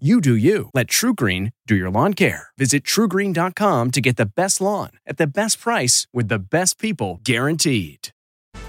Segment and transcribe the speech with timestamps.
[0.00, 0.70] You do you.
[0.74, 2.48] Let TruGreen do your lawn care.
[2.58, 7.20] Visit trugreen.com to get the best lawn at the best price with the best people
[7.22, 8.08] guaranteed.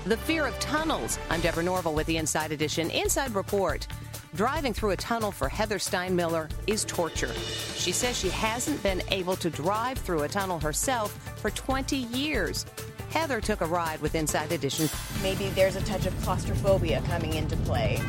[0.05, 1.17] The fear of tunnels.
[1.31, 3.87] I'm Deborah Norville with the Inside Edition Inside Report.
[4.35, 7.33] Driving through a tunnel for Heather Steinmiller is torture.
[7.75, 12.67] She says she hasn't been able to drive through a tunnel herself for 20 years.
[13.09, 14.87] Heather took a ride with Inside Edition.
[15.23, 17.99] Maybe there's a touch of claustrophobia coming into play.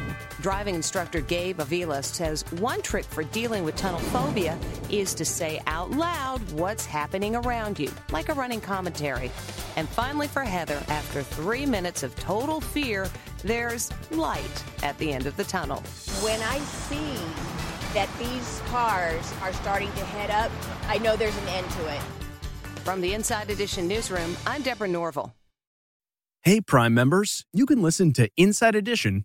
[0.41, 4.59] Driving instructor Gabe Avila says one trick for dealing with tunnel phobia
[4.91, 9.31] is to say out loud what's happening around you, like a running commentary.
[9.77, 13.09] And finally, for Heather, after three minutes of total fear,
[13.45, 15.81] there's light at the end of the tunnel.
[16.23, 17.17] When I see
[17.95, 20.53] that these cars are starting to head up,
[20.89, 22.01] I know there's an end to it.
[22.85, 25.35] From the Inside Edition newsroom, I'm Deborah Norville.
[26.43, 29.25] Hey, Prime members, you can listen to Inside Edition